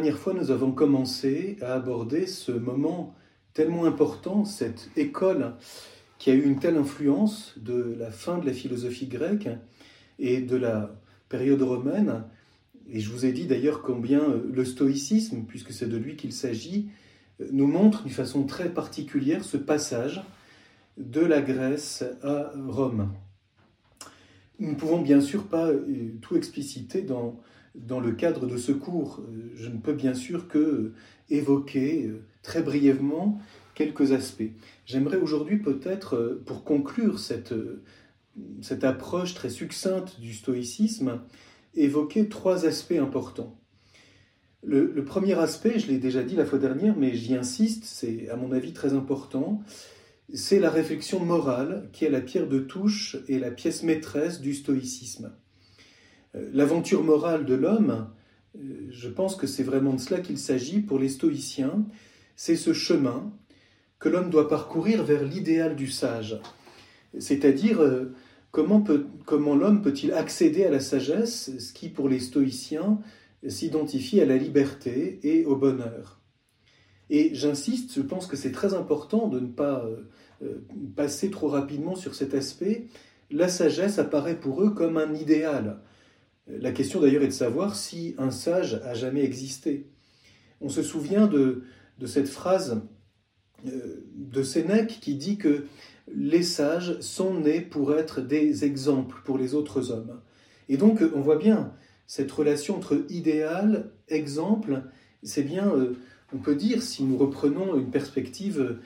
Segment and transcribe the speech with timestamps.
[0.00, 3.14] dernière fois, nous avons commencé à aborder ce moment
[3.52, 5.56] tellement important, cette école
[6.18, 9.50] qui a eu une telle influence de la fin de la philosophie grecque
[10.18, 12.24] et de la période romaine.
[12.90, 16.88] Et je vous ai dit d'ailleurs combien le stoïcisme, puisque c'est de lui qu'il s'agit,
[17.52, 20.22] nous montre d'une façon très particulière ce passage
[20.96, 23.12] de la Grèce à Rome.
[24.60, 27.38] Nous ne pouvons bien sûr pas euh, tout expliciter dans,
[27.74, 29.22] dans le cadre de ce cours.
[29.54, 30.92] Je ne peux bien sûr que
[31.28, 33.38] évoquer euh, très brièvement
[33.74, 34.50] quelques aspects.
[34.86, 37.54] J'aimerais aujourd'hui peut-être, euh, pour conclure cette,
[38.82, 41.20] approche très succincte du stoïcisme,
[41.74, 43.56] évoquer trois aspects importants.
[44.62, 48.36] Le premier aspect, je l'ai déjà dit la fois dernière, mais j'y insiste, c'est à
[48.36, 49.62] mon avis très important,
[50.34, 54.54] c'est la réflexion morale qui est la pierre de touche et la pièce maîtresse du
[54.54, 55.32] stoïcisme.
[56.34, 58.08] Euh, l'aventure morale de l'homme,
[58.56, 61.84] euh, je pense que c'est vraiment de cela qu'il s'agit pour les stoïciens,
[62.36, 63.32] c'est ce chemin
[63.98, 66.40] que l'homme doit parcourir vers l'idéal du sage.
[67.18, 68.14] C'est-à-dire, euh,
[68.50, 68.84] comment,
[69.54, 73.00] l'homme peut-il accéder à la sagesse, ce qui pour les stoïciens
[73.46, 76.20] s'identifie à la liberté et au bonheur.
[77.08, 79.84] Et j'insiste, je pense que c'est très important de ne pas
[80.94, 82.86] passer trop rapidement sur cet aspect.
[83.30, 85.80] La sagesse apparaît pour eux comme un idéal.
[86.58, 89.86] La question d'ailleurs est de savoir si un sage a jamais existé.
[90.60, 91.64] On se souvient de,
[92.06, 92.82] cette phrase
[93.66, 95.66] euh, de Sénèque qui dit que
[96.12, 100.20] les sages sont nés pour être des exemples pour les autres hommes.
[100.68, 101.72] Et donc on voit bien
[102.06, 104.82] cette relation entre idéal, exemple,
[105.22, 105.72] c'est bien
[106.32, 108.78] on peut dire, si nous reprenons une perspective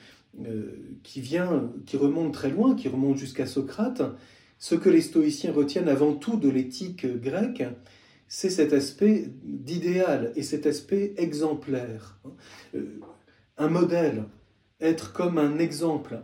[0.44, 4.02] euh, qui vient, qui remonte très loin, qui remonte jusqu'à Socrate,
[4.58, 7.64] ce que les stoïciens retiennent avant tout de l'éthique grecque,
[8.28, 12.18] c'est cet aspect d'idéal et cet aspect exemplaire.
[12.74, 13.00] Euh,
[13.58, 14.24] un modèle,
[14.80, 16.20] être comme un exemple.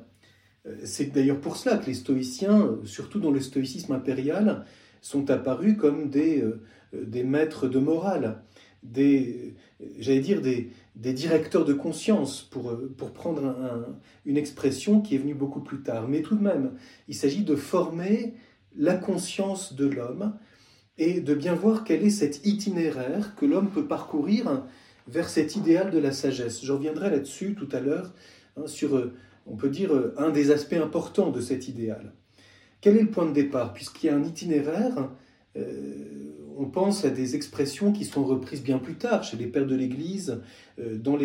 [0.66, 4.64] Euh, c'est d'ailleurs pour cela que les stoïciens, surtout dans le stoïcisme impérial,
[5.00, 6.44] sont apparus comme des,
[6.92, 8.42] des maîtres de morale,
[8.82, 9.54] des,
[9.98, 13.86] j'allais dire, des, des directeurs de conscience, pour, euh, pour prendre
[14.26, 16.08] une expression qui est venue beaucoup plus tard.
[16.08, 16.72] Mais tout de même,
[17.08, 18.34] il s'agit de former
[18.76, 20.34] la conscience de l'homme
[20.98, 24.64] et de bien voir quel est cet itinéraire que l'homme peut parcourir
[25.08, 26.64] vers cet idéal de la sagesse.
[26.64, 28.12] Je reviendrai là-dessus tout à l'heure
[28.56, 29.14] hein, sur, euh,
[29.46, 32.12] on peut dire, euh, un des aspects importants de cet idéal.
[32.80, 33.72] Quel est le point de départ?
[33.72, 35.10] Puisqu'il y a un itinéraire,
[36.60, 39.74] on pense à des expressions qui sont reprises bien plus tard chez les pères de
[39.74, 40.42] l'Église,
[40.78, 41.16] euh, dans,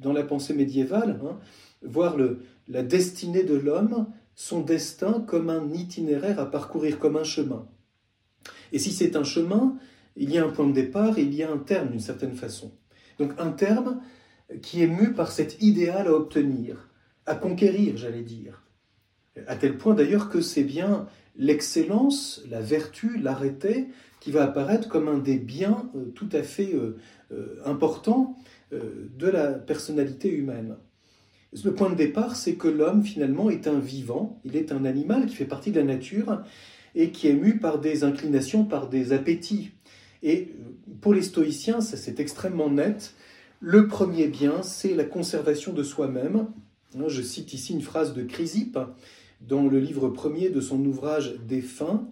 [0.00, 1.38] dans, la pensée médiévale, hein,
[1.82, 2.16] voir
[2.66, 7.68] la destinée de l'homme, son destin comme un itinéraire à parcourir, comme un chemin.
[8.72, 9.78] Et si c'est un chemin,
[10.16, 12.72] il y a un point de départ il y a un terme d'une certaine façon.
[13.20, 14.00] Donc un terme
[14.62, 16.90] qui est mu par cet idéal à obtenir,
[17.24, 18.64] à conquérir, j'allais dire.
[19.46, 21.06] À tel point d'ailleurs que c'est bien
[21.36, 23.88] l'excellence, la vertu, l'arrêté
[24.26, 26.96] qui va apparaître comme un des biens euh, tout à fait euh,
[27.32, 28.36] euh, importants
[28.72, 30.74] de la personnalité humaine.
[31.64, 35.26] Le point de départ, c'est que l'homme, finalement, est un vivant, il est un animal
[35.26, 36.42] qui fait partie de la nature
[36.96, 39.70] et qui est mu par des inclinations, par des appétits.
[40.24, 40.56] Et
[41.00, 43.14] pour les stoïciens, ça c'est extrêmement net.
[43.60, 46.48] Le premier bien, c'est la conservation de soi-même.
[47.06, 48.80] Je cite ici une phrase de Chrysippe
[49.40, 52.08] dans le livre premier de son ouvrage Des fins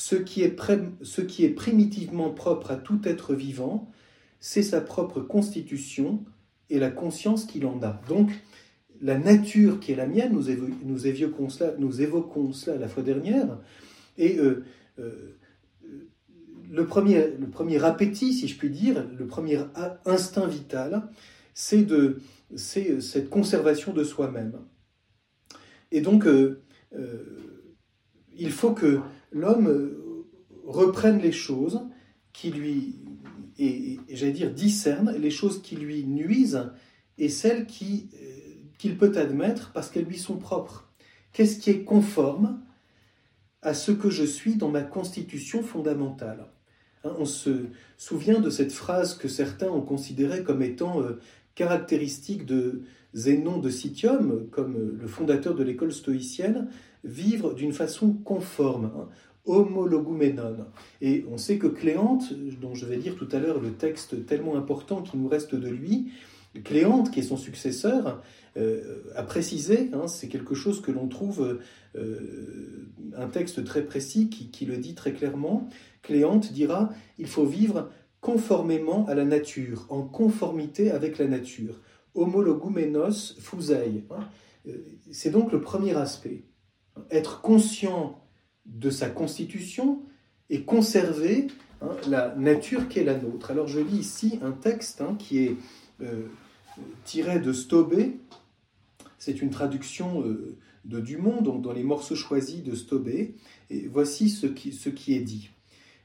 [0.00, 0.56] ce qui, est
[1.02, 3.92] ce qui est primitivement propre à tout être vivant,
[4.38, 6.24] c'est sa propre constitution
[6.70, 8.00] et la conscience qu'il en a.
[8.08, 8.30] Donc,
[9.02, 13.58] la nature qui est la mienne, nous, évoquons, cela, nous évoquons cela la fois dernière,
[14.16, 14.64] et euh,
[15.00, 15.36] euh,
[16.70, 19.58] le, premier, le premier appétit, si je puis dire, le premier
[20.06, 21.10] instinct vital,
[21.52, 21.86] c'est
[22.56, 24.60] cette conservation de soi-même.
[25.92, 26.62] Et donc, euh,
[28.34, 29.00] il faut que
[29.32, 30.26] l'homme euh,
[30.66, 31.80] reprenne les choses
[32.32, 32.96] qui lui,
[33.58, 36.70] et, j'allais dire, discerne les choses qui lui nuisent
[37.18, 37.96] et celles euh,
[38.78, 40.90] qu'il peut admettre parce qu'elles lui sont propres.
[41.32, 42.60] Qu'est-ce qui est conforme
[43.62, 46.46] à ce que je suis dans ma constitution fondamentale?
[47.04, 47.66] Hein, On se
[47.98, 51.20] souvient de cette phrase que certains ont considérée comme étant euh,
[51.54, 52.82] caractéristique de
[53.12, 56.68] Zénon de Citium, comme le fondateur de l'école stoïcienne,
[57.04, 59.08] vivre d'une façon conforme, hein,
[59.46, 60.66] homologumenon.
[61.00, 64.56] Et on sait que Cléante, dont je vais lire tout à l'heure le texte tellement
[64.56, 66.12] important qui nous reste de lui,
[66.64, 68.22] Cléante, qui est son successeur,
[68.56, 71.60] euh, a précisé, hein, c'est quelque chose que l'on trouve,
[71.96, 75.68] euh, un texte très précis qui, le dit très clairement,
[76.02, 81.80] Cléante dira, il faut vivre conformément à la nature, en conformité avec la nature.
[82.14, 84.04] Homologumenos fusei.
[84.10, 84.28] Hein.
[84.68, 84.72] Euh,
[85.10, 86.44] c'est donc le premier aspect.
[87.10, 88.20] Être conscient
[88.66, 90.02] de sa constitution
[90.48, 91.48] et conserver
[91.80, 93.50] hein, la nature qui est la nôtre.
[93.50, 95.56] Alors je lis ici un texte hein, qui est
[96.02, 96.26] euh,
[97.04, 98.18] tiré de Stobé.
[99.18, 103.34] C'est une traduction euh, de Dumont, donc dans les morceaux choisis de Stobé.
[103.68, 105.50] Et voici ce qui, ce qui est dit.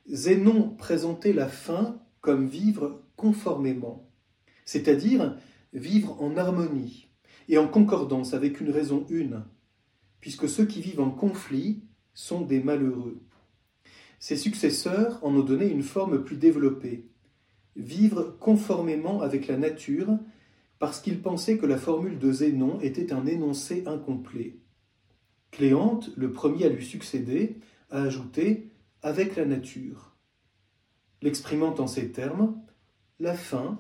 [0.08, 4.10] Zénon présentait la fin comme vivre conformément,
[4.66, 5.38] c'est-à-dire
[5.74, 7.10] vivre en harmonie
[7.48, 9.44] et en concordance avec une raison une,
[10.26, 11.84] puisque ceux qui vivent en conflit
[12.16, 13.22] sont des malheureux.
[14.18, 17.06] Ses successeurs en ont donné une forme plus développée,
[17.76, 20.18] vivre conformément avec la nature,
[20.80, 24.58] parce qu'ils pensaient que la formule de Zénon était un énoncé incomplet.
[25.52, 27.60] Cléante, le premier à lui succéder,
[27.92, 28.72] a ajouté
[29.04, 30.16] avec la nature.
[31.22, 32.60] L'exprimant en ces termes,
[33.20, 33.78] la fin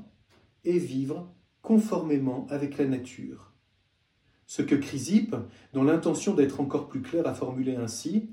[0.63, 1.33] est vivre
[1.63, 3.54] conformément avec la nature.
[4.47, 5.35] Ce que Chrysippe,
[5.73, 8.29] dont l'intention d'être encore plus clair, a formulé ainsi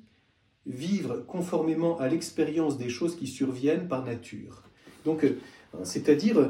[0.67, 4.63] vivre conformément à l'expérience des choses qui surviennent par nature.
[5.05, 5.39] Donc, euh,
[5.83, 6.49] c'est-à-dire, euh,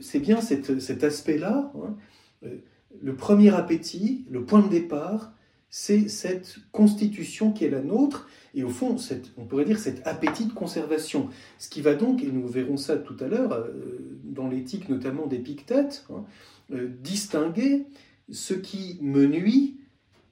[0.00, 1.96] c'est bien cet, aspect-là, hein,
[2.44, 2.56] euh,
[3.00, 5.32] le premier appétit, le point de départ,
[5.70, 8.96] c'est cette constitution qui est la nôtre, et au fond,
[9.36, 11.28] on pourrait dire cet appétit de conservation.
[11.58, 13.66] Ce qui va donc, et nous verrons ça tout à l'heure,
[14.22, 16.24] dans l'éthique notamment d'Épictète, hein,
[17.02, 17.86] distinguer
[18.30, 19.80] ce qui me nuit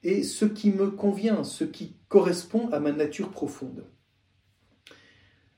[0.03, 3.85] et ce qui me convient, ce qui correspond à ma nature profonde.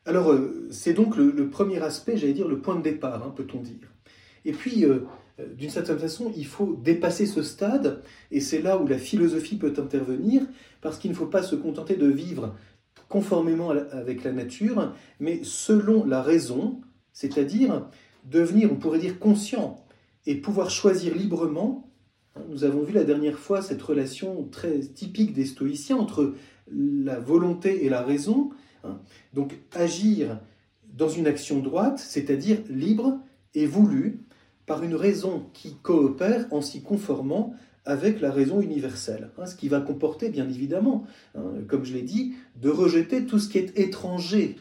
[0.05, 3.59] Alors, euh, c'est donc le, premier aspect, j'allais dire le point de départ, hein, peut-on
[3.61, 3.91] dire.
[4.45, 4.99] Et puis, euh,
[5.55, 9.73] d'une certaine façon, il faut dépasser ce stade, et c'est là où la philosophie peut
[9.77, 10.43] intervenir,
[10.81, 12.55] parce qu'il ne faut pas se contenter de vivre
[13.09, 16.81] conformément avec la nature, mais selon la raison,
[17.13, 17.87] c'est-à-dire
[18.23, 19.85] devenir, on pourrait dire, conscient,
[20.25, 21.84] et pouvoir choisir librement.
[22.49, 26.33] Nous avons vu la dernière fois cette relation très typique des stoïciens entre
[26.69, 28.49] la volonté et la raison.
[28.83, 28.99] Hein.
[29.33, 30.39] Donc agir
[30.93, 33.19] dans une action droite, c'est-à-dire libre
[33.53, 34.19] et voulu,
[34.65, 37.53] par une raison qui coopère en s'y conformant
[37.85, 39.29] avec la raison universelle.
[39.37, 41.05] Hein, ce qui va comporter, bien évidemment,
[41.35, 44.57] hein, comme je l'ai dit, de rejeter tout ce qui est étranger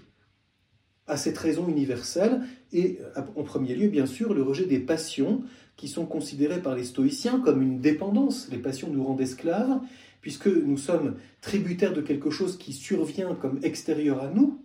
[1.07, 2.43] à cette raison universelle,
[2.73, 2.99] et
[3.37, 5.43] en premier lieu, bien sûr, le rejet des passions
[5.77, 8.49] qui sont considérées par les stoïciens comme une dépendance.
[8.51, 9.81] Les passions nous rendent esclaves,
[10.21, 14.65] puisque nous sommes tributaires de quelque chose qui survient comme extérieur à nous,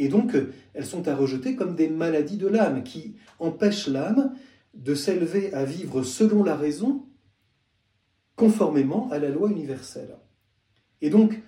[0.00, 0.34] et donc,
[0.72, 4.34] elles sont à rejeter comme des maladies de l'âme qui empêchent l'âme
[4.72, 7.04] de s'élever à vivre selon la raison,
[8.34, 10.16] conformément à la loi universelle.
[11.02, 11.42] Et donc,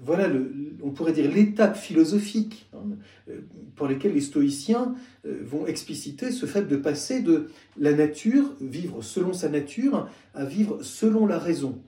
[0.00, 0.28] voilà,
[0.80, 2.69] on pourrait dire l'étape philosophique
[3.88, 4.94] laquelle les stoïciens
[5.26, 7.48] euh, vont expliciter ce fait de passer de
[7.78, 11.82] la nature, vivre selon sa nature, à vivre selon la raison.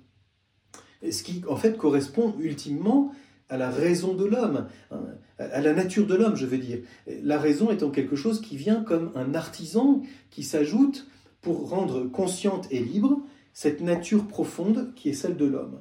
[1.09, 3.13] Ce qui, en fait, correspond ultimement
[3.49, 5.01] à la raison de l'homme, hein,
[5.39, 6.79] à la nature de l'homme, je veux dire.
[7.23, 11.09] La raison étant quelque chose qui vient comme un artisan qui s'ajoute
[11.41, 13.21] pour rendre consciente et libre
[13.53, 15.81] cette nature profonde qui est celle de l'homme.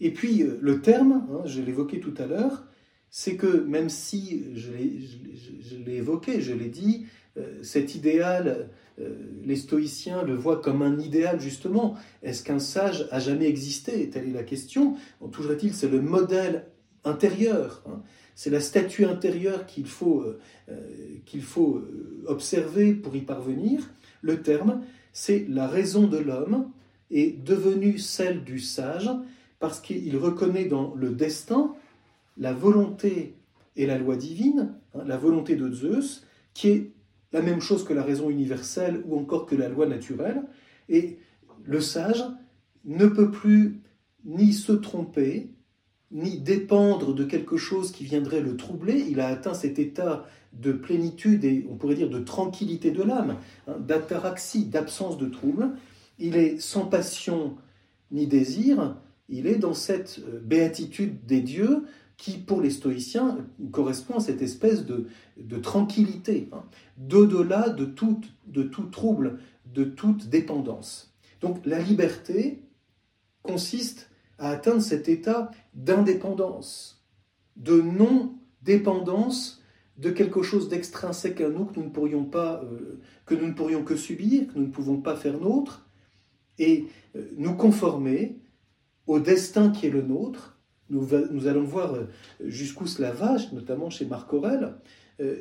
[0.00, 2.66] Et puis euh, le terme, hein, je l'évoquais tout à l'heure,
[3.10, 4.72] c'est que même si je
[5.84, 8.68] l'ai évoqué, je l'ai dit, euh, cet idéal
[9.00, 9.14] euh,
[9.44, 11.96] les stoïciens le voient comme un idéal justement.
[12.22, 14.10] Est-ce qu'un sage a jamais existé?
[14.10, 14.96] Telle est la question.
[15.32, 16.66] Toujours est-il, c'est le modèle
[17.04, 17.82] intérieur.
[17.86, 18.02] Hein.
[18.34, 20.24] C'est la statue intérieure qu'il faut,
[20.68, 20.74] euh,
[21.26, 21.82] qu'il faut
[22.26, 23.90] observer pour y parvenir.
[24.22, 26.70] Le terme, c'est la raison de l'homme
[27.10, 29.10] est devenue celle du sage
[29.58, 31.74] parce qu'il reconnaît dans le destin
[32.36, 33.36] la volonté
[33.76, 36.92] et la loi divine, hein, la volonté de Zeus, qui est
[37.32, 40.42] la même chose que la raison universelle ou encore que la loi naturelle,
[40.88, 41.18] et
[41.64, 42.24] le sage
[42.84, 43.80] ne peut plus
[44.24, 45.50] ni se tromper,
[46.10, 49.06] ni dépendre de quelque chose qui viendrait le troubler.
[49.08, 53.36] Il a atteint cet état de plénitude et on pourrait dire de tranquillité de l'âme,
[53.68, 55.70] hein, d'ataraxie, d'absence de trouble.
[56.18, 57.56] Il est sans passion
[58.10, 58.96] ni désir,
[59.28, 61.84] il est dans cette euh, béatitude des dieux
[62.20, 63.38] qui, pour les stoïciens,
[63.72, 65.06] correspond à cette espèce de,
[65.62, 66.62] tranquillité, hein,
[66.98, 68.20] d'au-delà de tout,
[68.92, 71.14] trouble, de toute dépendance.
[71.40, 72.62] Donc la liberté
[73.42, 77.02] consiste à atteindre cet état d'indépendance,
[77.56, 79.62] de non-dépendance
[79.96, 83.54] de quelque chose d'extrinsèque à nous que nous ne pourrions pas, euh, que nous ne
[83.54, 85.86] pourrions que subir, que nous ne pouvons pas faire nôtre,
[86.58, 86.86] et
[87.16, 88.38] euh, nous conformer
[89.06, 90.59] au destin qui est le nôtre,
[90.90, 92.04] nous, allons voir euh,
[92.44, 94.74] jusqu'où cela va, notamment chez Marc Aurèle.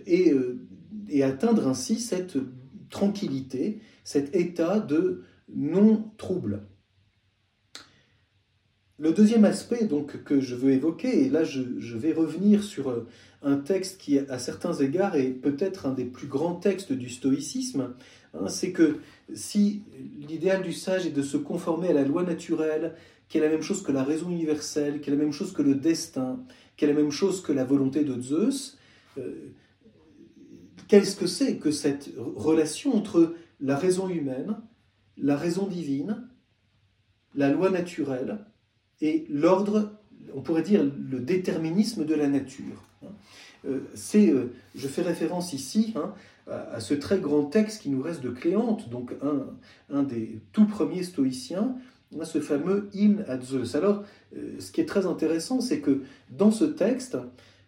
[0.07, 0.33] et,
[1.07, 2.37] et atteindre ainsi cette
[2.89, 5.23] tranquillité, cet état de
[5.55, 6.63] non-trouble.
[9.01, 11.61] Le deuxième aspect donc, que je veux évoquer, et là je,
[11.95, 13.07] vais revenir sur euh,
[13.41, 17.93] un texte qui à certains égards est peut-être un des plus grands textes du stoïcisme,
[18.33, 18.97] hein, c'est que
[19.33, 19.83] si
[20.19, 22.95] l'idéal du sage est de se conformer à la loi naturelle,
[23.29, 25.61] qui est la même chose que la raison universelle, qui est la même chose que
[25.61, 26.39] le destin,
[26.75, 28.77] qui est la même chose que la volonté de Zeus,
[29.17, 29.51] euh,
[30.87, 34.57] qu'est-ce que c'est que cette relation entre la raison humaine,
[35.17, 36.27] la raison divine,
[37.35, 38.45] la loi naturelle
[38.99, 39.91] et l'ordre,
[40.33, 42.83] on pourrait dire le déterminisme de la nature?
[43.65, 43.81] Euh,
[44.15, 46.13] euh, je fais référence ici hein,
[46.47, 49.13] à ce très grand texte qui nous reste de Cléante, donc
[49.91, 51.75] un, des tout premiers stoïciens,
[52.23, 53.75] ce fameux hymne à Zeus.
[53.75, 54.03] Alors,
[54.35, 56.01] euh, ce qui est très intéressant, c'est que
[56.31, 57.17] dans ce texte,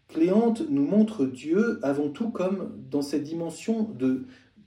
[0.08, 4.26] Cléante nous montre Dieu avant tout comme dans cette dimension de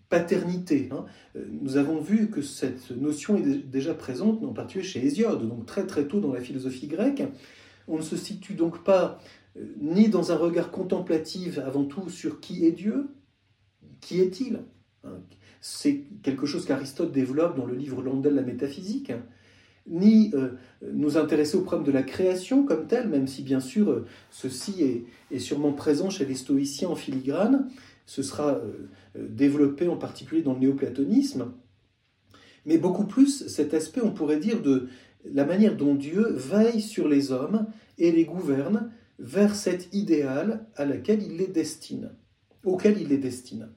[0.09, 0.89] paternité.
[0.93, 1.05] Hein.
[1.37, 5.67] Euh, nous avons vu que cette notion est déjà présente, en particulier chez Hésiode, donc
[5.67, 7.23] très très tôt dans la philosophie grecque.
[7.89, 9.19] On ne se situe donc pas
[9.57, 13.09] euh, ni dans un regard contemplatif avant tout sur qui est Dieu,
[14.01, 14.61] qui est-il
[15.05, 15.21] hein?
[15.61, 19.13] C'est quelque chose qu'Aristote développe dans le livre Landel, la métaphysique
[19.87, 20.51] ni euh,
[20.93, 25.05] nous intéresser au problème de la création comme tel, même si bien sûr euh, ceci
[25.31, 27.69] est, sûrement présent chez les stoïciens en filigrane,
[28.07, 28.73] ce sera euh,
[29.19, 31.53] développé en particulier dans le néoplatonisme,
[32.67, 34.89] mais beaucoup plus cet aspect, on pourrait dire, de
[35.25, 37.67] la manière dont Dieu veille sur les hommes
[37.99, 41.37] et les gouverne vers cet idéal à laquelle il
[42.65, 43.69] auquel il les destine.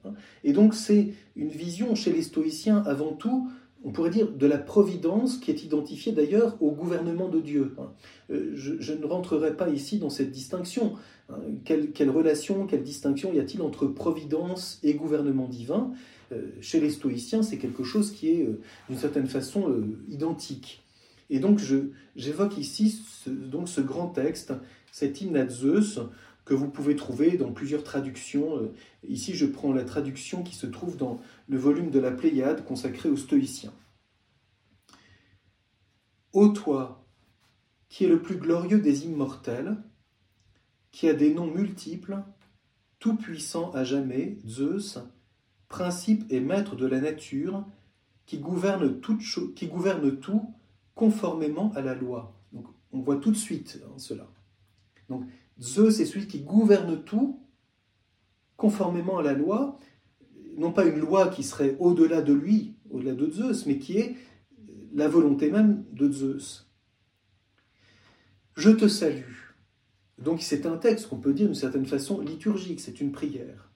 [0.44, 3.50] Et donc c'est une vision chez les stoïciens avant tout
[3.84, 7.74] on pourrait dire, de la providence qui est identifiée d'ailleurs au gouvernement de Dieu.
[7.78, 7.92] Hein.
[8.30, 10.94] Euh, je, ne rentrerai pas ici dans cette distinction.
[11.28, 11.36] Hein.
[11.64, 15.92] Quelle, relation, quelle distinction y a-t-il entre providence et gouvernement divin?
[16.32, 20.82] Euh, Chez les stoïciens, c'est quelque chose qui est euh, d'une certaine façon identique.
[21.30, 21.60] Et donc
[22.16, 24.54] j'évoque ici donc ce grand texte,
[24.90, 26.00] cet hymne à Zeus,
[26.48, 28.56] que vous pouvez trouver dans plusieurs traductions.
[28.56, 28.72] Euh,
[29.06, 33.10] ici, je prends la traduction qui se trouve dans le volume de la Pléiade consacré
[33.10, 33.74] aux stoïciens.
[36.32, 37.04] Ô toi,
[37.90, 39.76] qui es le plus glorieux des immortels,
[40.90, 42.16] qui a des noms multiples,
[42.98, 44.98] tout puissant à jamais, Zeus,
[45.68, 47.66] principe et maître de la nature,
[48.24, 48.98] qui gouverne,
[49.54, 50.54] qui gouverne tout
[50.94, 52.40] conformément à la loi.
[52.54, 54.26] Donc, on voit tout de suite hein, cela.
[55.10, 55.24] Donc,
[55.60, 57.40] Zeus est celui qui gouverne tout
[58.56, 59.78] conformément à la loi,
[60.56, 64.16] non pas une loi qui serait au-delà de lui, au-delà de Zeus, mais qui est
[64.94, 66.68] la volonté même de Zeus.
[68.56, 69.34] Je te salue.
[70.18, 73.67] Donc c'est un texte qu'on peut dire d'une certaine façon liturgique, c'est une prière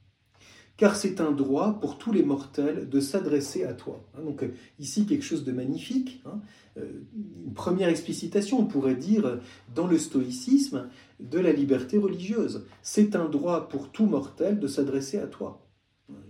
[0.83, 4.05] car c'est un droit pour tous les mortels de s'adresser à toi.
[4.17, 4.49] Hein, donc euh,
[4.81, 6.41] ici quelque chose de magnifique, hein.
[6.77, 7.05] euh,
[7.47, 9.39] une première explicitation, on pourrait dire,
[9.77, 10.89] dans le stoïcisme,
[11.21, 12.67] de la liberté religieuse.
[12.83, 15.65] C'est un droit pour tout mortel de s'adresser à toi.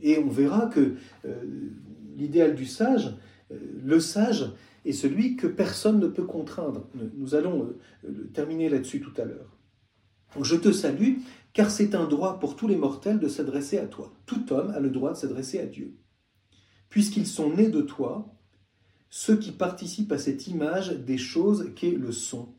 [0.02, 1.44] Et on verra que euh,
[2.14, 3.16] l'idéal du sage,
[3.82, 4.52] le sage,
[4.85, 6.90] est celui que personne ne peut contraindre.
[7.16, 7.73] Nous allons
[8.35, 9.62] terminer là-dessus tout à l'heure.
[10.41, 11.19] Je te salue
[11.53, 14.12] car c'est un droit pour tous les mortels de s'adresser à toi.
[14.25, 15.99] Tout homme a le droit de s'adresser à Dieu.
[16.89, 18.35] Puisqu'ils sont nés de toi,
[19.11, 22.55] ceux qui participent à cette image des choses qu'est le son.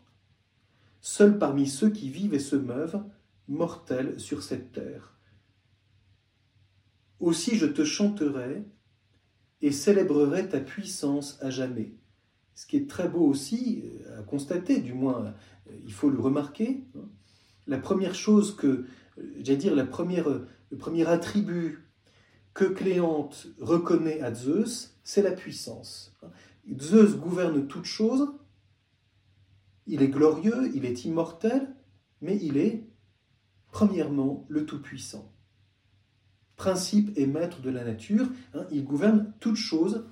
[1.02, 3.04] Seuls parmi ceux qui vivent et se meuvent,
[3.48, 5.18] mortels sur cette terre.
[7.20, 8.64] Aussi je te chanterai
[9.62, 11.96] et célébrerai ta puissance à jamais.
[12.54, 15.32] Ce qui est très beau aussi euh, à constater, du moins euh,
[15.86, 17.10] il faut le remarquer, hein
[17.68, 18.86] la première chose que,
[19.40, 21.90] j'allais dire, la première, le premier attribut
[22.54, 26.16] que Cléante reconnaît à Zeus, c'est la puissance.
[26.80, 28.32] Zeus gouverne toutes choses,
[29.88, 31.76] il est glorieux, il est immortel,
[32.22, 32.88] mais il est,
[33.72, 35.34] premièrement, le Tout-Puissant.
[36.56, 40.06] Principe et maître de la nature, hein, il gouverne toutes choses,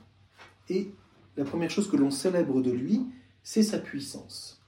[0.68, 0.94] et
[1.38, 3.06] la première chose que l'on célèbre de lui,
[3.44, 4.61] c'est sa puissance.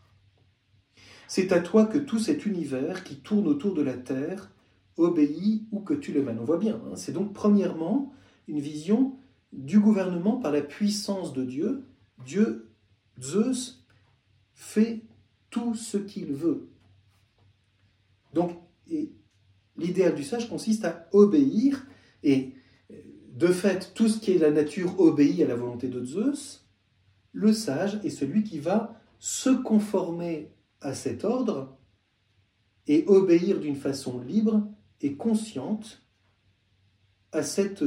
[1.27, 4.51] C'est à toi que tout cet univers qui tourne autour de la Terre
[4.97, 6.39] obéit ou que tu le mènes.
[6.39, 8.13] On voit bien, c'est donc premièrement
[8.47, 9.17] une vision
[9.51, 11.83] du gouvernement par la puissance de Dieu.
[12.25, 12.69] Dieu,
[13.21, 13.83] Zeus,
[14.53, 15.01] fait
[15.49, 16.69] tout ce qu'il veut.
[18.33, 18.57] Donc,
[19.77, 21.85] l'idéal du sage consiste à obéir,
[22.23, 22.53] et
[23.33, 26.67] de fait, tout ce qui est la nature obéit à la volonté de Zeus.
[27.31, 30.51] Le sage est celui qui va se conformer
[30.83, 31.75] à cet ordre
[32.87, 34.67] et obéir d'une façon libre
[35.01, 36.03] et consciente
[37.31, 37.83] à cet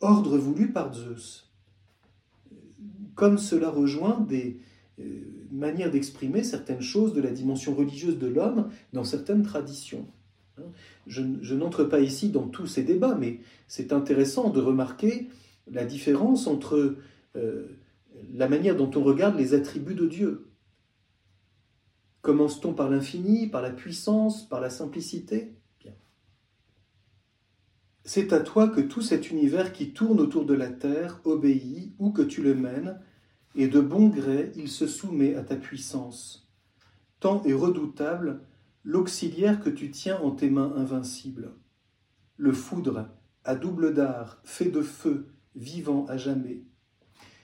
[0.00, 1.50] ordre voulu par Zeus.
[3.14, 4.60] Comme cela rejoint des
[5.50, 10.06] manières d'exprimer certaines choses de la dimension religieuse de l'homme dans certaines traditions.
[11.06, 15.28] Je, n'entre pas ici dans tous ces débats, mais c'est intéressant de remarquer
[15.70, 16.96] la différence entre
[18.32, 20.46] la manière dont on regarde les attributs de Dieu.
[22.26, 25.54] Commence-t-on par l'infini, par la puissance, par la simplicité?
[25.78, 25.92] Bien.
[28.02, 32.10] C'est à toi que tout cet univers qui tourne autour de la terre obéit où
[32.10, 33.00] que tu le mènes,
[33.54, 36.50] et de bon gré il se soumet à ta puissance.
[37.20, 38.40] Tant est redoutable
[38.82, 41.52] l'auxiliaire que tu tiens en tes mains invincibles.
[42.38, 43.08] Le foudre,
[43.44, 46.64] à double dard, fait de feu, vivant à jamais.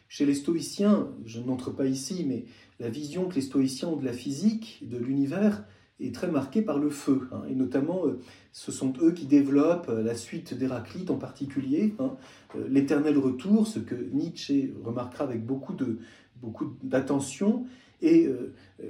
[0.09, 2.47] Chez les stoïciens, je n'entre pas ici, mais
[2.83, 5.65] la vision que les stoïciens ont de la physique, de l'univers,
[6.01, 7.29] est très marquée par le feu.
[7.31, 7.43] Hein.
[7.49, 8.19] et notamment, euh,
[8.51, 12.17] ce sont eux qui développent euh, la suite d'Héraclite en particulier, hein.
[12.57, 15.99] euh, l'éternel retour, ce que Nietzsche remarquera avec beaucoup de
[16.41, 17.67] beaucoup d'attention,
[18.01, 18.29] et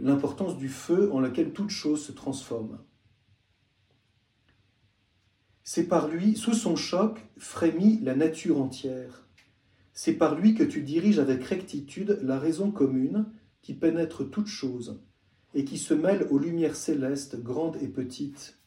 [0.00, 2.78] l'importance du feu en laquelle toute chose se transforme.
[5.62, 9.26] C'est par lui, sous son choc, frémit la nature entière.
[9.92, 13.26] C'est par lui que tu diriges avec rectitude la raison commune
[13.62, 15.00] qui pénètre toute chose
[15.54, 18.58] et qui se mêle aux lumières célestes grandes et petites.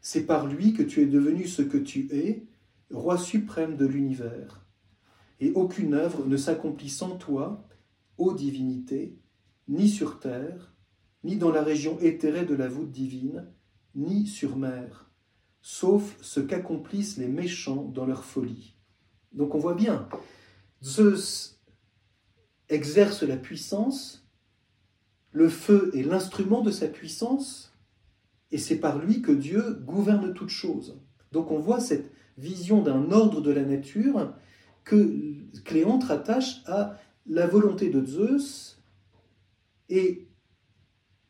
[0.00, 2.46] C'est par lui que tu es devenu ce que tu es,
[2.90, 4.66] roi suprême de l'univers.
[5.40, 7.66] Et aucune œuvre ne s'accomplit sans toi,
[8.18, 9.16] ô divinité,
[9.68, 10.74] ni sur terre,
[11.24, 13.46] ni dans la région éthérée de la voûte divine,
[13.94, 15.10] ni sur mer,
[15.60, 18.76] sauf ce qu'accomplissent les méchants dans leur folie.
[19.32, 20.08] Donc on voit bien,
[20.82, 21.51] Zeus
[22.72, 24.26] exerce la puissance,
[25.32, 27.72] le feu est l'instrument de sa puissance,
[28.50, 31.00] et c'est par lui que Dieu gouverne toutes choses.
[31.32, 34.34] Donc on voit cette vision d'un ordre de la nature
[34.84, 38.78] que Cléante rattache à la volonté de Zeus
[39.88, 40.28] et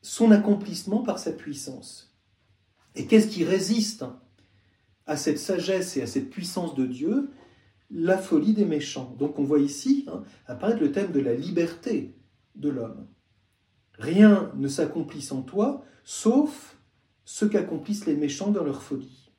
[0.01, 2.17] son accomplissement par sa puissance.
[2.95, 4.05] Et qu'est-ce qui résiste
[5.07, 7.31] à cette sagesse et à cette puissance de Dieu?
[7.93, 9.15] La folie des méchants.
[9.19, 12.15] Donc on voit ici hein, apparaître le thème de la liberté
[12.57, 13.07] de l'homme.
[13.99, 16.79] Rien ne s'accomplit sans toi, sauf
[17.25, 19.31] ce qu'accomplissent les méchants dans leur folie.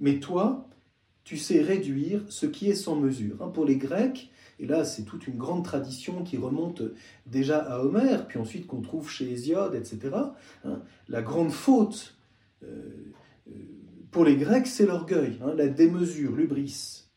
[0.00, 0.68] Mais toi,
[1.24, 3.42] tu sais réduire ce qui est sans mesure.
[3.42, 6.82] Hein, pour les Grecs, et là c'est toute une grande tradition qui remonte
[7.26, 10.16] déjà à Homère, puis ensuite qu'on trouve chez Hésiode, etc.,
[10.64, 12.16] hein, la grande faute
[12.62, 13.12] euh,
[13.48, 13.52] euh,
[14.10, 17.07] pour les Grecs, c'est l'orgueil, la démesure, l'ubris.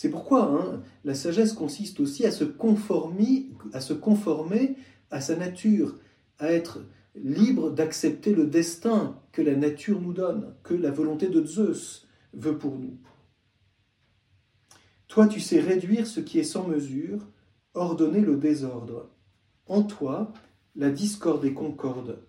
[0.00, 3.48] C'est pourquoi hein, la sagesse consiste aussi à se, conformer,
[5.10, 5.98] à sa nature,
[6.38, 11.44] à être libre d'accepter le destin que la nature nous donne, que la volonté de
[11.44, 12.96] Zeus veut pour nous.
[15.08, 17.26] Toi, tu sais réduire ce qui est sans mesure,
[17.74, 19.10] ordonner le désordre.
[19.66, 20.32] En toi,
[20.76, 22.20] la discorde est concorde.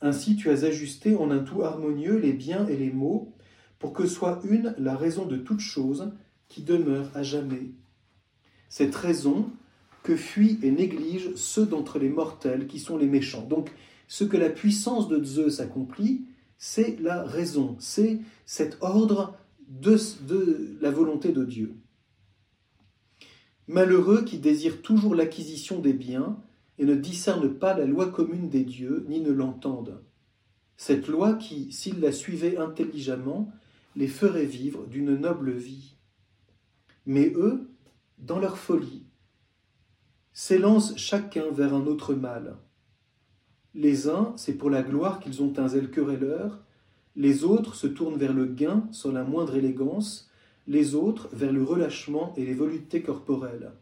[0.00, 3.34] Ainsi, tu as ajusté en un tout harmonieux les biens et les maux,
[3.78, 6.10] pour que soit une la raison de toute chose,
[6.48, 7.70] qui demeure à jamais.
[8.68, 9.50] Cette raison
[10.02, 13.46] que fuient et négligent ceux d'entre les mortels qui sont les méchants.
[13.46, 13.70] Donc,
[14.08, 16.26] ce que la puissance de Zeus accomplit,
[16.58, 19.36] c'est la raison, c'est cet ordre
[19.68, 21.74] de, de la volonté de Dieu.
[23.68, 26.38] Malheureux qui désirent toujours l'acquisition des biens
[26.78, 30.00] et ne discernent pas la loi commune des dieux, ni ne l'entendent.
[30.76, 33.50] Cette loi qui, s'ils la suivaient intelligemment,
[33.96, 35.95] les ferait vivre d'une noble vie.
[37.06, 37.70] Mais eux,
[38.18, 39.06] dans leur folie,
[40.32, 42.56] s'élancent chacun vers un autre mal.
[43.74, 46.62] Les uns, c'est pour la gloire qu'ils ont un zèle querelleur,
[47.14, 50.30] les autres se tournent vers le gain sans la moindre élégance,
[50.66, 53.72] les autres vers le relâchement et les voluptés corporelles.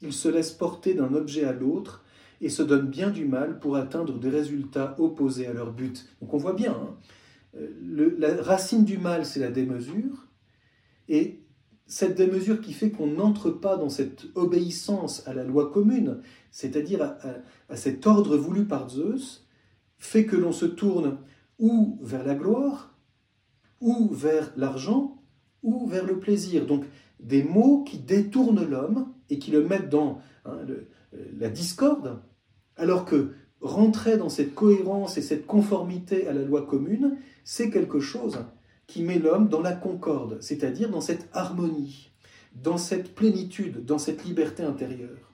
[0.00, 2.04] Ils se laissent porter d'un objet à l'autre
[2.40, 6.08] et se donnent bien du mal pour atteindre des résultats opposés à leur but.
[6.20, 6.96] Donc on voit bien, hein,
[7.56, 10.26] euh, la racine du mal, c'est la démesure,
[11.08, 11.40] et
[11.90, 16.20] cette démesure qui fait qu'on n'entre pas dans cette obéissance à la loi commune,
[16.52, 17.16] c'est-à-dire
[17.68, 19.44] à, cet ordre voulu par Zeus,
[19.98, 21.18] fait que l'on se tourne
[21.58, 22.96] ou vers la gloire,
[23.80, 25.20] ou vers l'argent,
[25.64, 26.64] ou vers le plaisir.
[26.64, 26.84] Donc
[27.18, 30.58] des mots qui détournent l'homme et qui le mettent dans hein,
[31.36, 32.22] la discorde,
[32.76, 37.98] alors que rentrer dans cette cohérence et cette conformité à la loi commune, c'est quelque
[37.98, 38.38] chose
[38.90, 42.10] qui met l'homme dans la concorde, c'est-à-dire dans cette harmonie,
[42.56, 45.32] dans cette plénitude, dans cette liberté intérieure.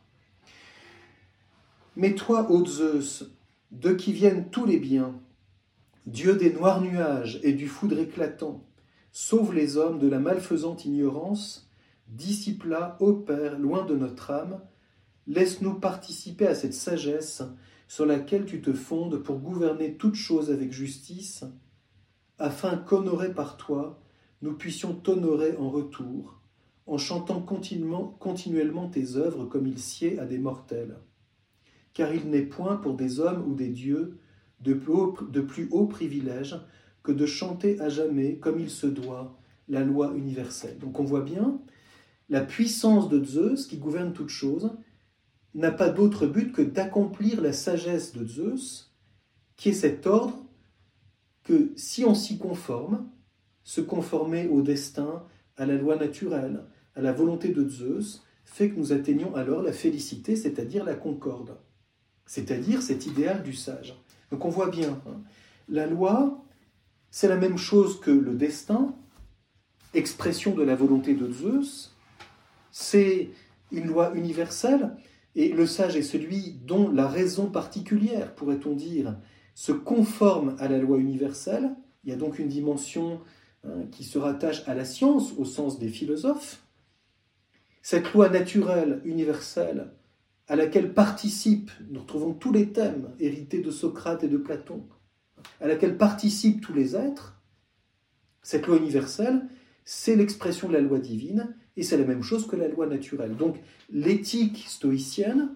[1.96, 3.24] Mais toi, ô Zeus,
[3.70, 5.18] de qui viennent tous les biens,
[6.04, 8.62] Dieu des noirs nuages et du foudre éclatant,
[9.10, 11.70] sauve les hommes de la malfaisante ignorance,
[12.08, 14.60] dissipe-la, ô Père, loin de notre âme,
[15.26, 17.42] laisse-nous participer à cette sagesse
[17.88, 21.44] sur laquelle tu te fondes pour gouverner toutes choses avec justice,
[22.38, 24.00] afin qu'honorés par toi,
[24.42, 26.40] nous puissions t'honorer en retour,
[26.86, 30.98] en chantant continuellement, tes œuvres comme il sied à des mortels.
[31.94, 34.18] Car il n'est point pour des hommes ou des dieux
[34.60, 36.56] de plus haut, de plus haut privilège
[37.02, 40.78] que de chanter à jamais, comme il se doit, la loi universelle.
[40.78, 41.60] Donc on voit bien,
[42.28, 44.72] la puissance de Zeus, qui gouverne toutes choses,
[45.54, 48.94] n'a pas d'autre but que d'accomplir la sagesse de Zeus,
[49.56, 50.45] qui est cet ordre
[51.46, 53.08] que si on s'y conforme,
[53.62, 55.24] se conformer au destin,
[55.56, 56.64] à la loi naturelle,
[56.96, 61.56] à la volonté de Zeus, fait que nous atteignons alors la félicité, c'est-à-dire la concorde,
[62.26, 63.94] c'est-à-dire cet idéal du sage.
[64.32, 65.22] Donc on voit bien, hein,
[65.68, 66.44] la loi,
[67.10, 68.96] c'est la même chose que le destin,
[69.94, 71.94] expression de la volonté de Zeus,
[72.72, 73.30] c'est
[73.70, 74.96] une loi universelle,
[75.36, 79.16] et le sage est celui dont la raison particulière, pourrait-on dire,
[79.56, 81.74] se conforme à la loi universelle.
[82.04, 83.22] Il y a donc une dimension
[83.64, 86.62] hein, qui se rattache à la science au sens des philosophes.
[87.80, 89.92] Cette loi naturelle universelle
[90.46, 94.84] à laquelle participent, nous retrouvons tous les thèmes hérités de Socrate et de Platon,
[95.62, 97.40] à laquelle participent tous les êtres,
[98.42, 99.48] cette loi universelle,
[99.86, 103.36] c'est l'expression de la loi divine, et c'est la même chose que la loi naturelle.
[103.36, 103.56] Donc
[103.90, 105.48] l'éthique stoïcienne,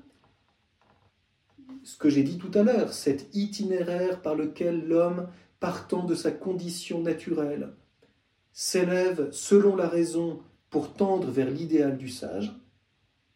[1.82, 6.30] ce que j'ai dit tout à l'heure, cet itinéraire par lequel l'homme, partant de sa
[6.30, 7.72] condition naturelle,
[8.52, 10.40] s'élève selon la raison
[10.70, 12.52] pour tendre vers l'idéal du sage,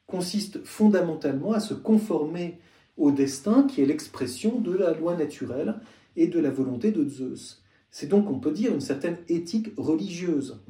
[0.07, 2.59] consiste fondamentalement à se conformer
[2.97, 5.81] au destin qui est l'expression de la loi naturelle
[6.17, 7.63] et de la volonté de Zeus.
[7.91, 10.61] C'est donc, on peut dire, une certaine éthique religieuse.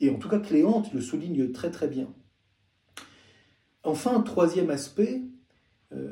[0.00, 2.12] Et en tout cas, Cléante le souligne très très bien.
[3.82, 5.22] Enfin, troisième aspect
[5.92, 6.10] euh,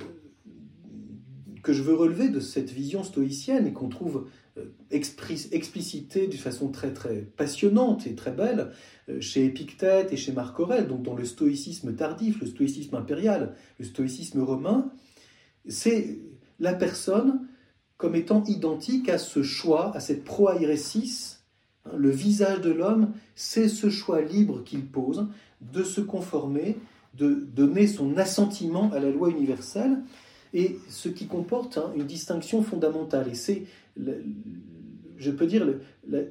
[1.63, 4.27] que je veux relever de cette vision stoïcienne et qu'on trouve
[4.59, 8.73] euh, explicitée d'une façon très très passionnante et très belle
[9.09, 13.55] euh, chez Épictète et chez Marc Aurèle, donc dans le stoïcisme tardif, le stoïcisme impérial,
[13.79, 14.91] le stoïcisme romain,
[15.69, 16.19] c'est
[16.59, 17.47] la personne
[17.97, 21.39] comme étant identique à ce choix, à cette proairesis.
[21.97, 25.29] Le visage de l'homme, c'est ce choix libre qu'il pose
[25.61, 26.77] de se conformer,
[27.15, 30.03] de donner son assentiment à la loi universelle,
[30.55, 33.29] et ce qui comporte hein, une distinction fondamentale.
[33.29, 33.65] Et c'est,
[33.97, 35.67] je peux dire,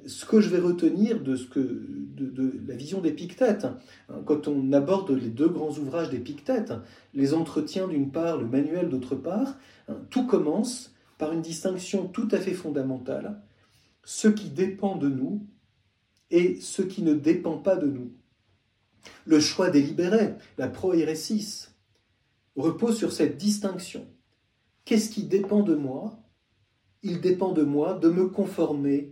[0.06, 3.66] ce que je vais retenir de, ce que, de, la vision d'Épictète.
[3.66, 6.74] Hein, quand on aborde les deux grands ouvrages d'Épictète,
[7.14, 9.58] les entretiens d'une part, le manuel d'autre part,
[9.88, 13.42] hein, tout commence par une distinction tout à fait fondamentale,
[14.04, 15.46] ce qui dépend de nous
[16.32, 18.12] et ce qui ne dépend pas de nous.
[19.26, 21.71] Le choix délibéré, la proéresis,
[22.56, 24.08] repose sur cette distinction.
[24.86, 26.20] Qu'est-ce qui dépend de moi?
[27.04, 29.12] Il dépend de moi de me conformer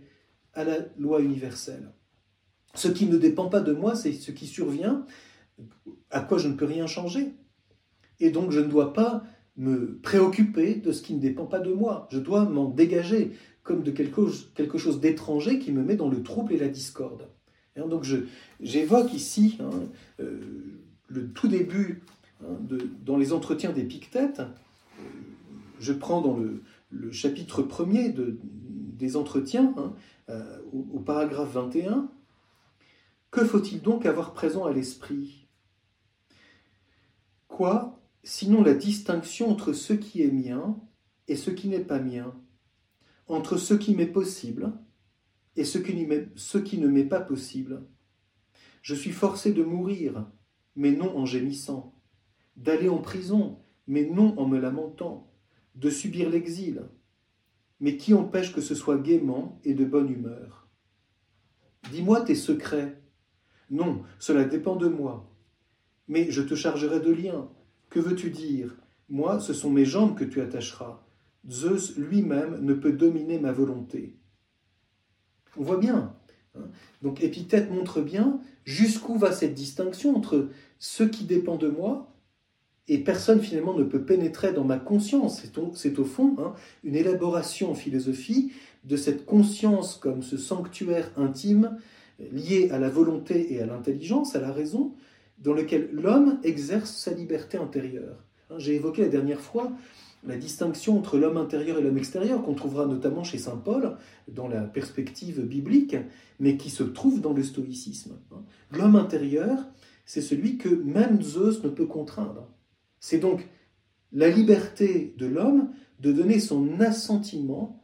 [0.52, 1.92] à la loi universelle.
[2.74, 5.06] Ce qui ne dépend pas de moi, c'est ce qui survient,
[6.10, 7.34] à quoi je ne peux rien changer.
[8.20, 9.24] Et donc je ne dois pas
[9.56, 12.08] me préoccuper de ce qui ne dépend pas de moi.
[12.10, 16.52] Je dois m'en dégager comme de quelque, chose d'étranger qui me met dans le trouble
[16.52, 17.28] et la discorde.
[17.76, 18.04] Et donc
[18.60, 19.70] j'évoque ici hein,
[20.20, 20.40] euh,
[21.08, 22.02] le tout début
[22.40, 24.40] dans les entretiens d'Épictète.
[24.40, 25.02] Euh,
[25.78, 26.62] je prends dans le,
[27.12, 29.94] chapitre premier de, des entretiens, hein,
[30.28, 32.08] euh, au, au paragraphe 21,
[33.30, 35.46] que faut-il donc avoir présent à l'esprit?
[37.48, 40.78] Quoi sinon la distinction entre ce qui est mien
[41.28, 42.34] et ce qui n'est pas mien,
[43.28, 44.72] entre ce qui m'est possible
[45.56, 47.82] et ce qui, ne m'est pas possible?
[48.82, 50.26] Je suis forcé de mourir,
[50.76, 51.94] mais non en gémissant,
[52.60, 55.32] d'aller en prison, mais non en me lamentant,
[55.74, 56.82] de subir l'exil.
[57.80, 60.68] Mais qui empêche que ce soit gaiement et de bonne humeur?
[61.90, 63.00] Dis-moi tes secrets.
[63.70, 65.26] Non, cela dépend de moi.
[66.06, 67.48] Mais je te chargerai de liens,
[67.88, 68.76] que veux-tu dire?
[69.08, 71.02] Moi, ce sont mes jambes que tu attacheras.
[71.48, 74.16] Zeus lui-même ne peut dominer ma volonté.
[75.56, 76.14] On voit bien.
[76.54, 76.68] Hein.
[77.02, 82.12] Donc Épithète montre bien jusqu'où va cette distinction entre ce qui dépend de moi
[82.90, 85.42] et personne finalement ne peut pénétrer dans ma conscience.
[85.74, 88.50] C'est au, fond hein, une élaboration en philosophie
[88.84, 91.78] de cette conscience comme ce sanctuaire intime
[92.32, 94.92] lié à la volonté et à l'intelligence, à la raison,
[95.38, 98.24] dans lequel l'homme exerce sa liberté intérieure.
[98.50, 99.70] Hein, j'ai évoqué la dernière fois
[100.26, 104.48] la distinction entre l'homme intérieur et l'homme extérieur, qu'on trouvera notamment chez Saint Paul, dans
[104.48, 105.96] la perspective biblique,
[106.40, 108.18] mais qui se trouve dans le stoïcisme.
[108.72, 109.58] L'homme intérieur,
[110.04, 112.48] c'est celui que même Zeus ne peut contraindre.
[113.00, 113.48] C'est donc
[114.12, 117.82] la liberté de l'homme de donner son assentiment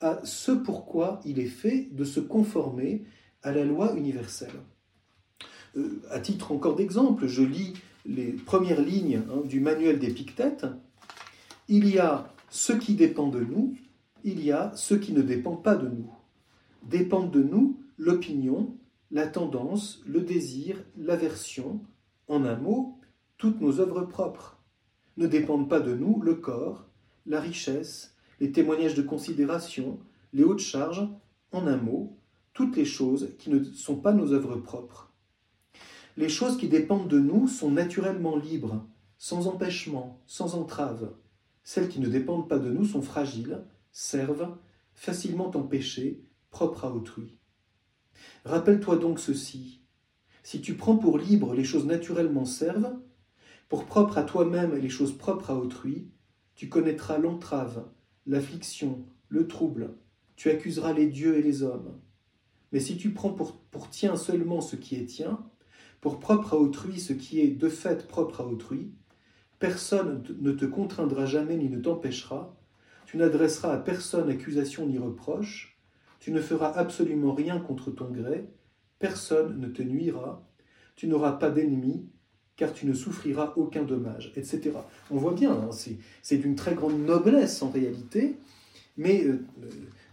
[0.00, 3.04] à ce pourquoi il est fait, de se conformer
[3.42, 4.52] à la loi universelle.
[5.76, 10.66] Euh, à titre encore d'exemple, je lis les premières lignes hein, du manuel d'Épictète.
[11.68, 13.76] Il y a ce qui dépend de nous,
[14.24, 16.10] il y a ce qui ne dépend pas de nous.
[16.82, 18.76] Dépendent de nous l'opinion,
[19.10, 21.80] la tendance, le désir, l'aversion,
[22.28, 22.95] en un mot,
[23.38, 24.58] toutes nos œuvres propres.
[25.16, 26.86] Ne dépendent pas de nous le corps,
[27.26, 29.98] la richesse, les témoignages de considération,
[30.32, 31.08] les hautes charges,
[31.52, 32.16] en un mot,
[32.52, 35.12] toutes les choses qui ne sont pas nos œuvres propres.
[36.16, 38.86] Les choses qui dépendent de nous sont naturellement libres,
[39.18, 41.12] sans empêchement, sans entrave.
[41.62, 44.56] Celles qui ne dépendent pas de nous sont fragiles, servent,
[44.94, 47.38] facilement empêchées, propres à autrui.
[48.44, 49.80] Rappelle-toi donc ceci.
[50.42, 52.96] Si tu prends pour libre les choses naturellement servent,
[53.68, 56.08] pour propre à toi-même les choses propres à autrui,
[56.54, 57.86] tu connaîtras l'entrave,
[58.26, 59.96] l'affliction, le trouble,
[60.36, 62.00] tu accuseras les dieux et les hommes.
[62.72, 65.44] Mais si tu prends pour, pour tien seulement ce qui est tien,
[66.00, 68.92] pour propre à autrui ce qui est de fait propre à autrui,
[69.58, 72.56] personne ne te contraindra jamais ni ne t'empêchera,
[73.06, 75.78] tu n'adresseras à personne accusation ni reproche,
[76.20, 78.48] tu ne feras absolument rien contre ton gré,
[78.98, 80.46] personne ne te nuira,
[80.96, 82.08] tu n'auras pas d'ennemis,
[82.56, 84.72] car tu ne souffriras aucun dommage, etc.
[85.10, 85.70] On voit bien, hein,
[86.22, 88.36] c'est d'une très grande noblesse en réalité,
[88.96, 89.44] mais euh,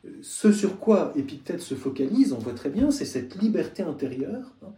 [0.05, 4.55] euh, ce sur quoi Épictète se focalise, on voit très bien, c'est cette liberté intérieure,
[4.61, 4.73] hein,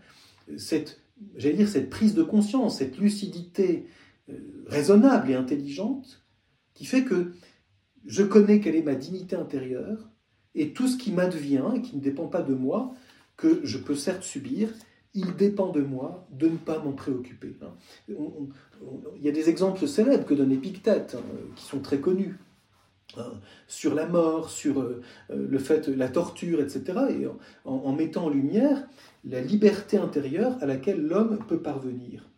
[0.57, 1.01] cette,
[1.35, 3.87] j'allais dire, cette prise de conscience, cette lucidité
[4.29, 4.33] euh,
[4.67, 6.23] raisonnable et intelligente,
[6.75, 7.33] qui fait que
[8.05, 10.09] je connais quelle est ma dignité intérieure,
[10.53, 12.93] et tout ce qui m'advient et qui ne dépend pas de moi,
[13.37, 14.69] que je peux certes subir,
[15.15, 17.55] il dépend de moi de ne pas m'en préoccuper.
[17.61, 17.73] Hein.
[18.09, 21.23] il y a des exemples célèbres que donne Épictète, hein,
[21.55, 22.37] qui sont très connus,
[23.17, 23.31] hein,
[23.67, 27.27] sur la mort, sur euh, le fait, la torture, etc., et
[27.63, 28.87] en, mettant en lumière
[29.23, 32.29] la liberté intérieure à laquelle l'homme peut parvenir.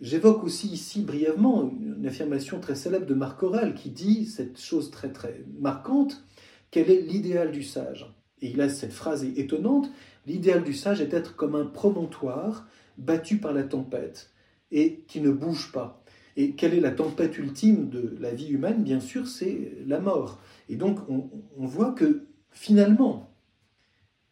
[0.00, 4.90] J'évoque aussi ici brièvement une affirmation très célèbre de Marc Aurèle qui dit cette chose
[4.90, 6.24] très très marquante,
[6.72, 8.12] quel est l'idéal du sage?
[8.40, 9.92] Et il a cette phrase étonnante,
[10.26, 12.66] L'idéal du sage est d'être comme un promontoire
[12.98, 14.30] battu par la tempête
[14.70, 16.02] et qui ne bouge pas.
[16.36, 18.82] Et quelle est la tempête ultime de la vie humaine?
[18.82, 20.40] Bien sûr, c'est la mort.
[20.68, 21.30] Et donc, on,
[21.66, 23.30] voit que finalement,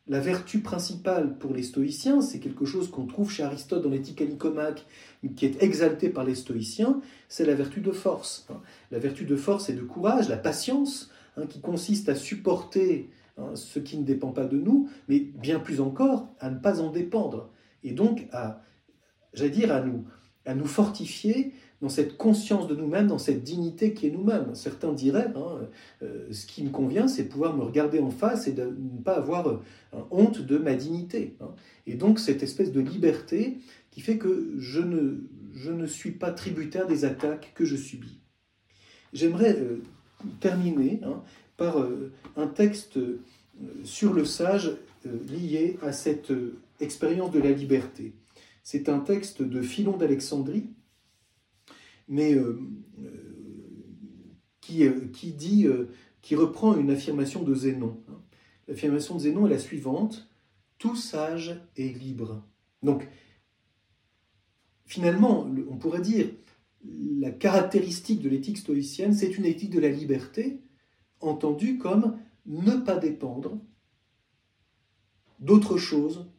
[0.06, 4.22] la vertu principale pour les stoïciens, c'est quelque chose qu'on trouve chez Aristote dans l'éthique
[4.22, 4.86] à Nicomaque,
[5.36, 8.48] qui est exalté par les stoïciens, c'est la vertu de force.
[8.90, 13.56] La vertu de force et de courage, la patience, hein, qui consiste à supporter Hein,
[13.56, 16.90] ce qui ne dépend pas de nous, mais bien plus encore à ne pas en
[16.90, 17.50] dépendre,
[17.82, 18.62] et donc à,
[19.32, 20.04] j'allais dire, à nous,
[20.44, 24.54] à nous fortifier dans cette conscience de nous-mêmes, dans cette dignité qui est nous-mêmes.
[24.54, 25.68] Certains diraient, hein,
[26.02, 29.14] euh, ce qui me convient, c'est pouvoir me regarder en face et de ne pas
[29.14, 29.58] avoir euh,
[30.10, 31.36] honte de ma dignité.
[31.40, 31.54] Hein.
[31.86, 33.58] Et donc cette espèce de liberté
[33.90, 38.20] qui fait que je ne, je ne suis pas tributaire des attaques que je subis.
[39.14, 39.82] J'aimerais euh,
[40.40, 41.00] terminer
[41.60, 43.20] par euh, un texte euh,
[43.84, 46.32] sur le sage euh, lié à cette
[46.80, 48.14] expérience de la liberté.
[48.62, 50.70] C'est un texte de Philon d'Alexandrie,
[52.08, 52.36] mais
[54.60, 55.66] qui, qui, dit,
[56.22, 58.02] qui reprend une affirmation de Zénon.
[58.66, 60.28] L'affirmation de Zénon est la suivante
[60.78, 62.42] Tout sage est libre.
[62.82, 63.06] Donc,
[64.86, 66.26] finalement, on pourrait dire
[66.84, 70.60] la caractéristique de l'éthique stoïcienne, c'est une éthique de la liberté,
[71.20, 73.58] entendu comme ne pas dépendre
[75.38, 76.30] d'autre chose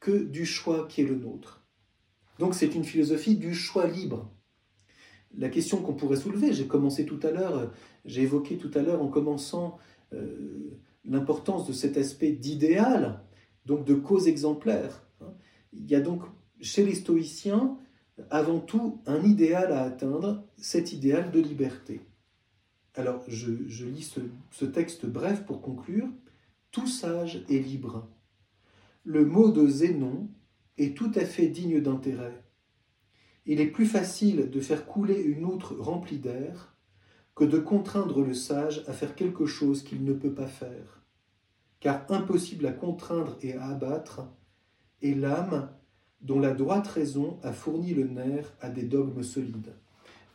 [0.00, 1.64] que du choix qui est le nôtre.
[2.38, 4.30] Donc c'est une philosophie du choix libre.
[5.36, 7.72] La question qu'on pourrait soulever, j'ai commencé tout à l'heure,
[8.04, 9.78] j'ai évoqué tout à l'heure en commençant
[10.12, 13.22] euh, l'importance de cet aspect d'idéal,
[13.66, 15.06] donc de cause exemplaire.
[15.72, 16.22] Il y a donc
[16.60, 17.78] chez les stoïciens
[18.30, 22.00] avant tout un idéal à atteindre, cet idéal de liberté.
[22.96, 23.50] Alors, je,
[23.86, 24.14] lis
[24.50, 26.08] ce, texte bref pour conclure.
[26.70, 28.08] Tout sage est libre.
[29.04, 30.28] Le mot de Zénon
[30.78, 32.44] est tout à fait digne d'intérêt.
[33.46, 36.76] Il est plus facile de faire couler une outre remplie d'air
[37.34, 41.02] que de contraindre le sage à faire quelque chose qu'il ne peut pas faire.
[41.80, 44.22] Car impossible à contraindre et à abattre
[45.02, 45.68] est l'âme
[46.22, 49.74] dont la droite raison a fourni le nerf à des dogmes solides.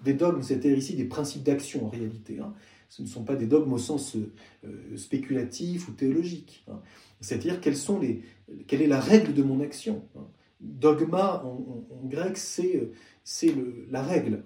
[0.03, 2.39] Des dogmes, c'est-à-dire ici des principes d'action en réalité.
[2.39, 2.53] Hein.
[2.89, 6.63] Ce ne sont pas des dogmes au sens euh, spéculatif ou théologique.
[6.69, 6.79] Hein.
[7.21, 8.23] C'est-à-dire quelles sont les,
[8.67, 10.03] quelle est la règle de mon action.
[10.15, 10.27] Hein.
[10.59, 12.89] Dogma en, grec, c'est
[13.23, 13.53] c'est
[13.89, 14.43] la règle,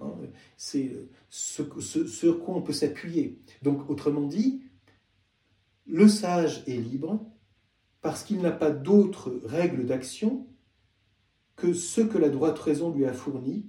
[0.57, 0.91] c'est
[1.29, 3.39] ce, ce, sur quoi on peut s'appuyer.
[3.63, 4.61] Donc, autrement dit,
[5.87, 7.19] le sage est libre
[8.01, 10.45] parce qu'il n'a pas d'autres règles d'action
[11.55, 13.65] que ce que la droite raison lui a fourni,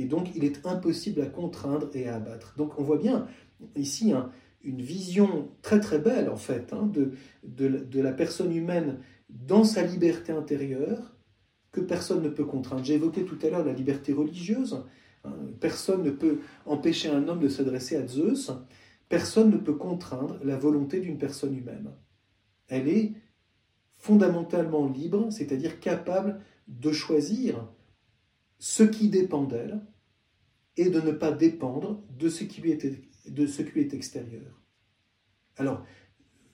[0.00, 2.54] et donc il est impossible à contraindre et à abattre.
[2.56, 3.26] Donc on voit bien
[3.76, 4.12] ici
[4.62, 7.12] une vision très très belle en fait hein, de,
[7.44, 11.16] de, la personne humaine dans sa liberté intérieure
[11.72, 12.84] que personne ne peut contraindre.
[12.84, 14.84] J'ai évoqué tout à l'heure la liberté religieuse.
[15.24, 15.34] Hein.
[15.60, 18.50] personne ne peut empêcher un homme de s'adresser à Zeus.
[19.08, 21.90] Personne ne peut contraindre la volonté d'une personne humaine.
[22.68, 23.12] Elle est
[23.96, 27.66] fondamentalement libre, c'est-à-dire capable de choisir
[28.58, 29.80] ce qui dépend d'elle
[30.76, 34.60] et de ne pas dépendre de ce qui lui est, extérieur.
[35.56, 35.84] Alors,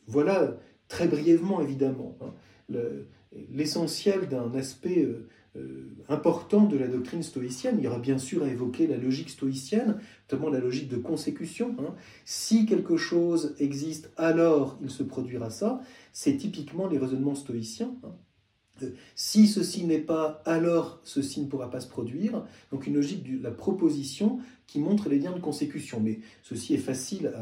[0.06, 2.34] voilà très brièvement, évidemment, hein,
[3.50, 7.76] l'essentiel d'un aspect euh, euh, important de la doctrine stoïcienne.
[7.78, 10.00] Il y aura bien sûr à évoquer la logique stoïcienne,
[10.30, 11.74] notamment la logique de consécution.
[11.80, 11.94] Hein.
[12.24, 15.80] Si quelque chose existe, alors il se produira ça.
[16.12, 17.94] C'est typiquement les raisonnements stoïciens.
[18.04, 18.14] Hein.
[19.14, 22.44] Si ceci n'est pas, alors ceci ne pourra pas se produire.
[22.70, 26.00] Donc une logique de la proposition qui montre les liens de consécution.
[26.00, 27.32] Mais ceci est facile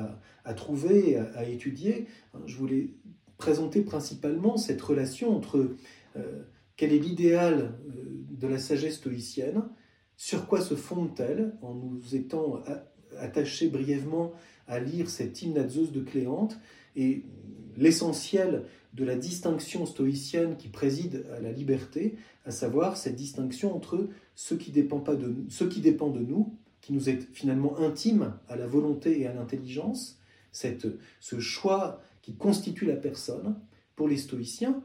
[0.44, 2.06] à, trouver, à, étudier.
[2.46, 2.90] Je voulais
[3.38, 5.76] présenter principalement cette relation entre
[6.16, 6.42] euh,
[6.76, 9.62] quel est l'idéal euh, de la sagesse stoïcienne
[10.16, 12.62] Sur quoi se fonde-t-elle En nous étant
[13.18, 14.32] attachés brièvement
[14.66, 16.58] à lire cette hymne à Zeus de Cléante
[16.96, 17.24] et
[17.76, 24.08] l'essentiel de la distinction stoïcienne qui préside à la liberté, à savoir cette distinction entre
[24.36, 25.34] ce qui dépend, pas de,
[25.68, 30.18] qui de nous, qui nous est finalement intime à la volonté et à l'intelligence,
[30.52, 33.56] ce choix qui constitue la personne,
[33.96, 34.82] pour les stoïciens,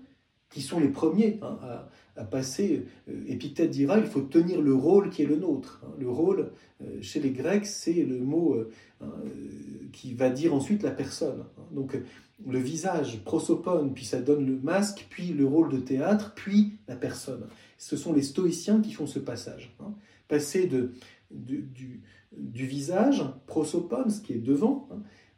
[0.50, 1.60] qui sont les premiers hein,
[2.16, 2.86] à, passer.
[3.08, 5.82] Euh, Épithète dira il faut tenir le rôle qui est le nôtre.
[5.86, 5.94] Hein.
[6.00, 9.12] Le rôle, euh, chez les Grecs, c'est le mot euh, hein,
[9.94, 11.46] qui va dire ensuite la personne.
[11.72, 11.98] Donc
[12.46, 16.96] le visage, prosopone, puis ça donne le masque, puis le rôle de théâtre, puis la
[16.96, 17.48] personne.
[17.78, 19.76] Ce sont les stoïciens qui font ce passage.
[20.28, 20.94] Passer de,
[21.32, 24.88] du, du, visage, prosopone, ce qui est devant,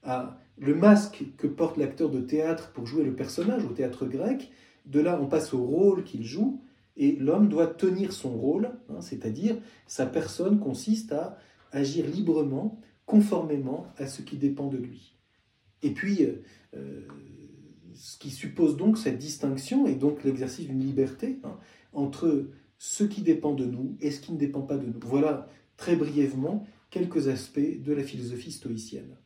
[0.04, 4.52] à le masque que porte l'acteur de théâtre pour jouer le personnage au théâtre grec,
[4.86, 6.62] de là, on passe au rôle qu'il joue,
[6.98, 9.56] et l'homme doit tenir son rôle, hein, c'est-à-dire
[9.88, 11.38] sa personne consiste à
[11.72, 15.16] agir librement, conformément à ce qui dépend de lui.
[15.84, 16.44] Et puis, euh,
[16.76, 17.02] euh,
[17.94, 21.58] ce qui suppose donc cette distinction, et donc l'exercice d'une liberté, hein,
[21.94, 25.00] entre ce qui dépend de nous et ce qui ne dépend pas de nous.
[25.02, 29.18] Voilà très brièvement quelques aspects de la philosophie stoïcienne.